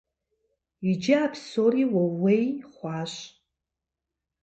[0.89, 3.13] Иджы а псори уэ ууей хъуащ.